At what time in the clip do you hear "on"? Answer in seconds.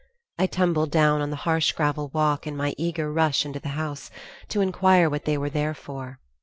1.21-1.29